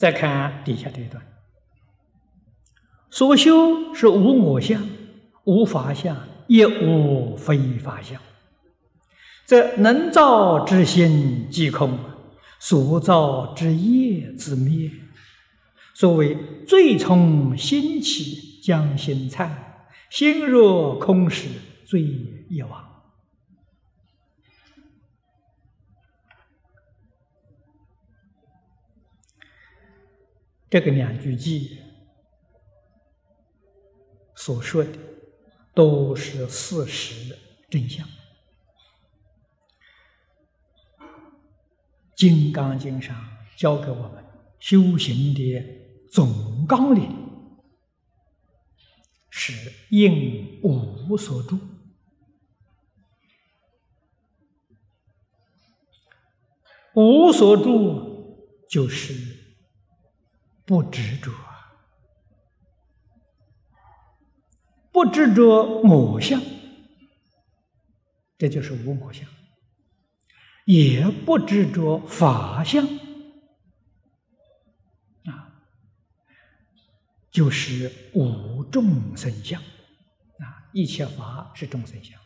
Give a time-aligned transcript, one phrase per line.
[0.00, 1.22] 再看底下这一段，
[3.10, 4.82] 所修是无我相、
[5.44, 6.16] 无法相，
[6.46, 8.18] 也无非法相。
[9.46, 11.98] 这能造之心即空，
[12.58, 14.90] 所造之业自灭。
[15.94, 16.34] 所谓
[16.66, 19.50] 最从心起，将心灿；
[20.08, 21.46] 心若空时，
[21.84, 22.02] 罪
[22.48, 22.89] 业亡。
[30.70, 31.78] 这个两句偈
[34.36, 34.90] 所说的
[35.74, 37.36] 都是事实的
[37.68, 38.06] 真相，
[42.14, 43.20] 《金刚经》上
[43.56, 44.24] 教给我们
[44.60, 45.60] 修行的
[46.08, 47.10] 总纲领
[49.28, 51.58] 是应无所住，
[56.94, 59.39] 无所住就是。
[60.70, 61.32] 不执着。
[61.32, 61.74] 啊，
[64.92, 66.40] 不执着我相，
[68.38, 69.26] 这就是无我相；
[70.66, 72.86] 也不执着法相，
[75.24, 75.66] 啊，
[77.32, 82.16] 就是无众生相，啊，一切法是众生相，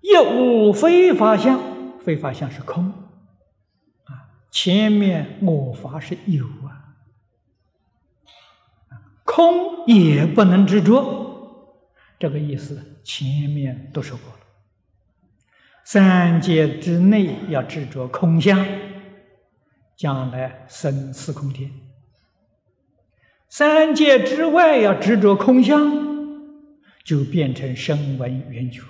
[0.00, 1.60] 也无非法相，
[1.98, 2.94] 非法相是空。
[4.52, 6.92] 前面我法是有啊，
[9.24, 11.74] 空也不能执着，
[12.18, 14.38] 这个意思前面都说过了。
[15.84, 18.64] 三界之内要执着空相，
[19.96, 21.70] 将来生四空天；
[23.48, 25.90] 三界之外要执着空相，
[27.02, 28.82] 就变成声闻缘觉。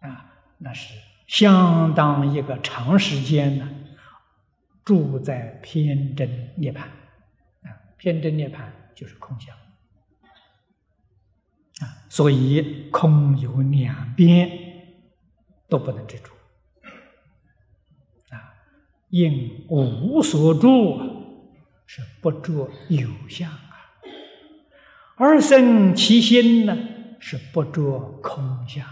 [0.00, 0.94] 啊，那是
[1.28, 3.76] 相当一个长时间呢。
[4.84, 6.88] 住在偏真涅盘，
[7.62, 9.54] 啊，偏真涅盘就是空相，
[11.80, 14.50] 啊，所以空有两边
[15.68, 16.30] 都不能执着，
[18.34, 18.54] 啊，
[19.10, 20.98] 应无所住
[21.86, 23.92] 是不着有相啊，
[25.16, 26.76] 二生其心呢
[27.20, 28.86] 是不着空相，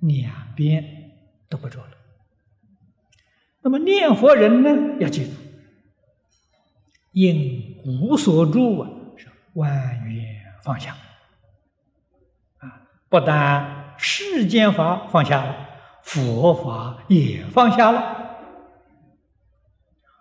[0.00, 1.12] 两边
[1.48, 1.90] 都不着了。
[3.62, 5.30] 那么念佛人呢，要记住，
[7.12, 9.70] 应无所住啊，是万
[10.04, 10.24] 缘
[10.64, 10.96] 放下
[12.58, 15.68] 啊，不但世间法放下了，
[16.02, 18.18] 佛法也放下了。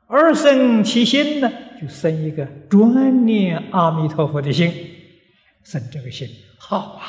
[0.06, 4.72] 而生其心呢，就生一个专念阿弥陀佛的心，
[5.63, 6.28] 生这个心
[6.59, 7.02] 好啊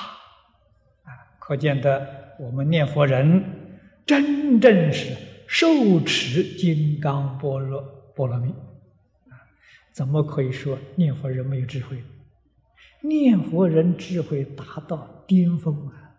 [1.04, 1.12] 啊！
[1.38, 3.44] 可见的，我们念佛人
[4.06, 5.14] 真正是。
[5.54, 7.82] 受持金刚般若
[8.16, 8.48] 波罗蜜
[9.28, 9.36] 啊，
[9.92, 12.02] 怎么可以说念佛人没有智慧？
[13.02, 16.16] 念佛人智慧达到巅峰啊！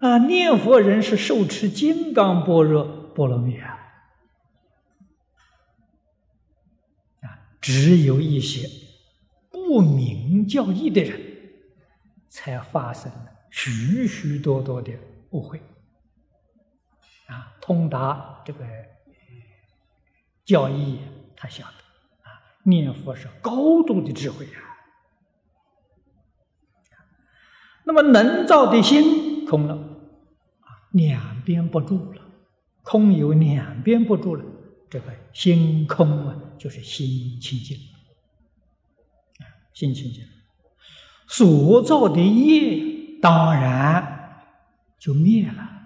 [0.00, 2.84] 啊，念佛人是受持金刚般若
[3.14, 3.78] 波罗蜜啊！
[7.22, 8.68] 啊，只有一些
[9.50, 11.18] 不明教义的人，
[12.28, 14.92] 才发生了许许多多的
[15.30, 15.58] 误会。
[17.28, 18.64] 啊，通达这个
[20.44, 20.98] 教义，
[21.36, 24.64] 他晓得啊，念佛是高度的智慧啊。
[27.84, 32.22] 那么能造的心空了，啊，两边不住了，
[32.82, 34.44] 空有两边不住了，
[34.90, 37.76] 这个心空啊，就是心清净，
[39.38, 40.22] 啊，心清净，
[41.26, 44.44] 所造的业当然
[44.98, 45.76] 就灭了。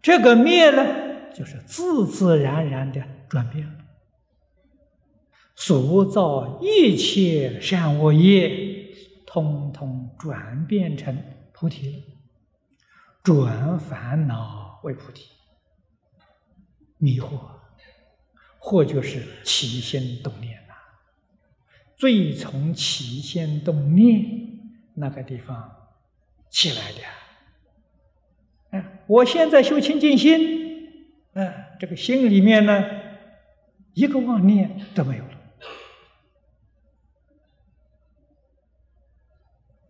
[0.00, 3.74] 这个灭呢，就是自自然然的转变了。
[5.54, 8.94] 所造一切善恶业，
[9.26, 11.20] 通通转变成
[11.52, 12.02] 菩提了，
[13.24, 15.24] 转烦恼为菩提。
[16.96, 17.40] 迷惑，
[18.58, 20.74] 或就是起心动念呐。
[21.96, 24.24] 最从起心动念
[24.94, 25.70] 那个地方
[26.50, 26.98] 起来的。
[29.08, 30.86] 我现在修清净心，
[31.32, 32.84] 哎，这个心里面呢，
[33.94, 35.30] 一个妄念都没有了，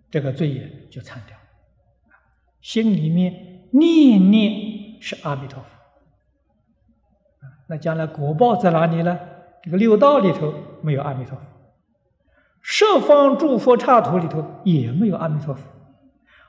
[0.09, 1.37] 这个罪业就参掉。
[2.61, 5.69] 心里面念念是阿弥陀佛，
[7.69, 9.19] 那将来果报在哪里呢？
[9.62, 11.44] 这个六道里头没有阿弥陀佛，
[12.62, 15.62] 十方诸佛刹土里头也没有阿弥陀佛。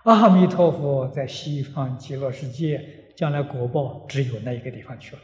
[0.04, 5.22] 阿弥陀佛在西方极乐世界，将来果报只有那一个地方去了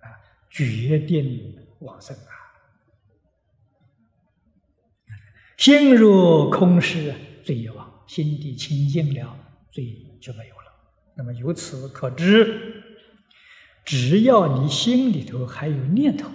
[0.00, 0.10] 啊，
[0.50, 2.32] 决定往生啊！
[5.56, 7.14] 心若空失，
[7.44, 9.36] 罪也亡；心地清净了，
[9.70, 10.62] 罪就没有了。
[11.14, 12.82] 那么由此可知，
[13.84, 16.26] 只要你心里头还有念头，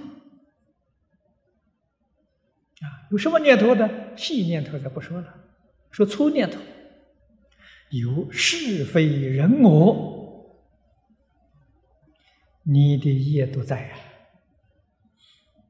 [2.81, 3.89] 啊，有什么念头呢？
[4.15, 5.33] 细念头咱不说了，
[5.91, 6.57] 说粗念头，
[7.89, 10.59] 有是非人我，
[12.63, 13.99] 你的业都在啊，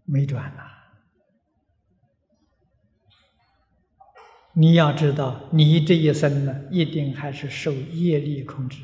[0.04, 0.64] 没转呐。
[4.54, 8.81] 你要知道，你这一生呢，一定还是受业力控制，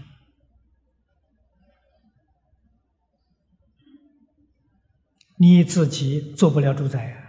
[5.38, 7.20] 你自己做不了主宰啊！
[7.22, 7.23] 啊，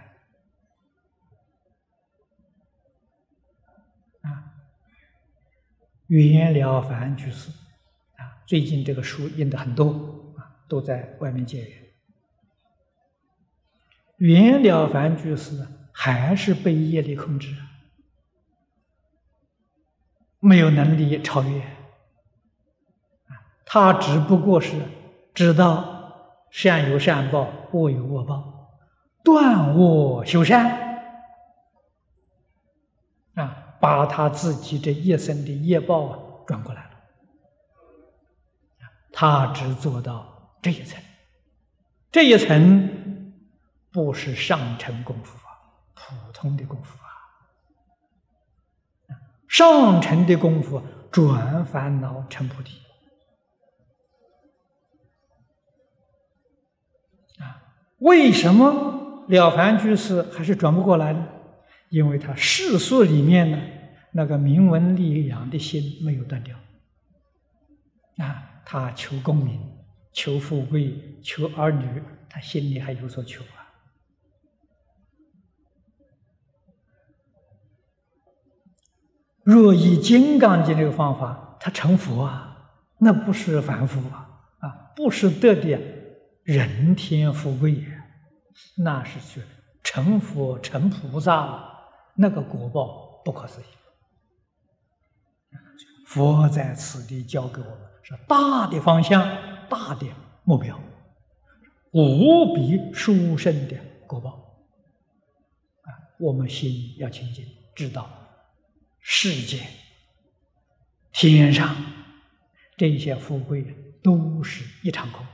[6.23, 7.49] 袁了凡居士
[8.15, 9.89] 啊，最近这个书印的很多
[10.37, 11.93] 啊，都在外面借阅。
[14.17, 17.53] 袁了凡居士还是被业力控制。
[20.39, 21.61] 没有能力超越，
[23.65, 24.79] 他只不过是
[25.33, 28.69] 知道善有善报，恶有恶报，
[29.23, 31.01] 断恶修善，
[33.33, 36.17] 啊，把他自己这一生的业报啊
[36.47, 36.89] 转过来了，
[39.13, 40.99] 他只做到这一层，
[42.11, 42.89] 这一层
[43.91, 45.53] 不是上乘功夫啊，
[45.93, 47.05] 普通的功夫啊。
[49.47, 50.81] 上乘的功夫
[51.11, 52.81] 转烦恼成菩提
[57.37, 57.61] 啊？
[57.99, 61.27] 为什么了凡居士还是转不过来呢？
[61.89, 63.59] 因为他世俗里面呢，
[64.17, 66.57] 那个名闻利养的心没有断掉
[68.17, 69.59] 啊，他求功名、
[70.13, 73.67] 求富贵、求儿女，他心里还有所求啊。
[79.43, 84.29] 若以《金刚经》这个方法，他成佛啊，那不是凡夫啊，
[84.59, 85.77] 啊，不是得的
[86.43, 88.01] 人天富贵也，
[88.77, 89.45] 那是去
[89.83, 91.69] 成佛成菩萨了，
[92.15, 93.65] 那个果报不可思议。
[96.15, 99.21] 佛在此地教给我们是大的方向、
[99.67, 100.07] 大的
[100.45, 100.79] 目标，
[101.91, 103.75] 无比殊胜的
[104.07, 104.29] 果报
[105.81, 105.91] 啊！
[106.17, 107.45] 我们心要清净，
[107.75, 108.09] 知道。
[109.01, 109.59] 世界、
[111.11, 111.75] 天上
[112.77, 113.65] 这些富贵
[114.01, 115.25] 都是一场空，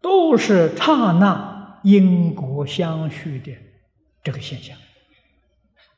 [0.00, 3.52] 都是刹那因果相续的
[4.22, 4.74] 这个现象。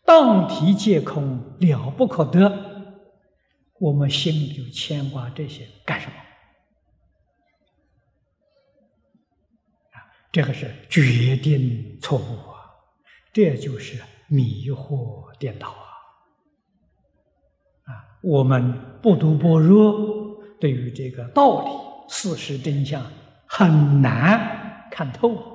[0.05, 2.97] 当体皆空，了不可得。
[3.79, 6.15] 我们心里就牵挂这些干什么？
[9.93, 12.55] 啊，这个是决定错误啊！
[13.33, 14.03] 这就是。
[14.27, 15.85] 迷惑颠倒啊！
[17.85, 21.71] 啊，我们不读般若，对于这个道理、
[22.09, 23.05] 事实真相
[23.47, 25.54] 很难看透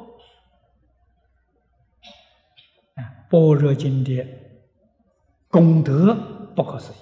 [3.29, 4.25] 般若经的
[5.47, 6.13] 功德
[6.55, 6.95] 不可思议，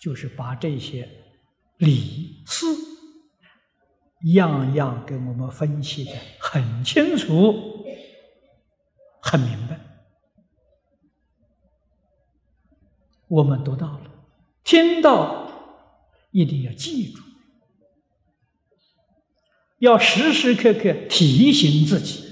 [0.00, 1.08] 就是把这些
[1.76, 2.66] 理事
[4.34, 7.54] 样样给我们分析的很清楚、
[9.20, 9.78] 很明白。
[13.28, 14.10] 我们读到了，
[14.64, 15.50] 听到，
[16.30, 17.22] 一定要记住，
[19.78, 22.31] 要时时刻刻提醒自己。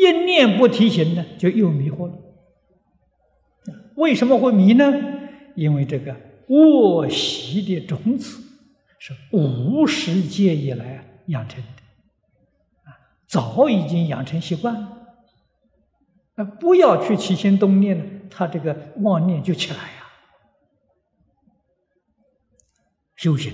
[0.00, 2.14] 一念不提醒呢，就又迷惑了。
[3.96, 4.84] 为什么会迷呢？
[5.54, 6.16] 因为这个
[6.48, 8.42] 恶习的种子
[8.98, 14.96] 是无始界以来养成的，啊，早已经养成习惯了。
[16.36, 18.04] 啊，不要去起心动念呢。
[18.30, 20.06] 他这个妄念就起来呀，
[23.16, 23.52] 修行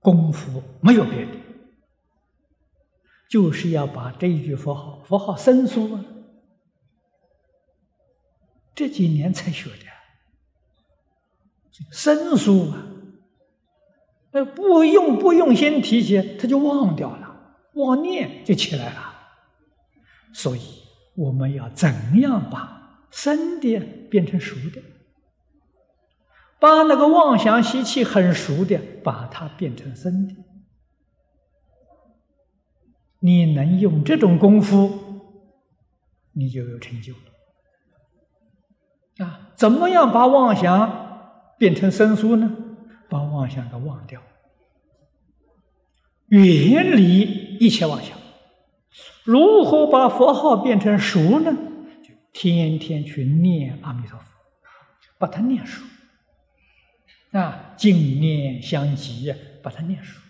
[0.00, 1.30] 功夫没有别的，
[3.28, 6.04] 就是要把这一句佛号，佛号生疏啊，
[8.74, 9.86] 这几年才学的，
[11.90, 12.86] 生疏啊，
[14.32, 19.14] 那不用不用心提起，他就忘掉了，妄念就起来了，
[20.32, 20.60] 所以
[21.14, 22.76] 我们要怎样把？
[23.10, 23.80] 生的
[24.10, 24.82] 变成熟的，
[26.60, 30.34] 把那个妄想习气很熟的，把它变成生的。
[33.20, 34.90] 你能用这种功夫，
[36.32, 39.26] 你就有成就了。
[39.26, 42.54] 啊，怎么样把妄想变成生疏呢？
[43.08, 44.22] 把妄想给忘掉，
[46.28, 48.16] 远离一切妄想。
[49.24, 51.56] 如何把佛号变成熟呢？
[52.02, 54.24] 就天天去念阿弥陀佛，
[55.18, 55.82] 把它念熟。
[57.32, 60.20] 啊，净念相继，把它念熟。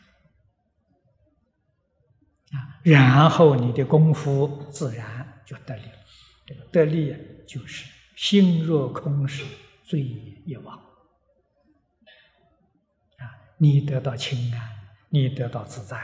[2.53, 5.83] 啊，然后你的功夫自然就得力。
[6.47, 7.15] 这个得力
[7.47, 7.85] 就是
[8.17, 9.45] 心若空时，
[9.85, 10.75] 罪业一忘。
[10.77, 10.83] 啊，
[13.59, 14.61] 你得到清安，
[15.11, 16.03] 你得到自在呀。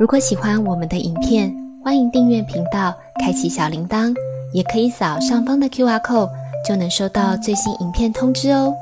[0.00, 4.14] 如果喜欢我们的影片，欢迎订阅频道，开启小铃铛，
[4.54, 6.30] 也可以扫上方的 Q R code，
[6.66, 8.74] 就能收到最新影片通知哦。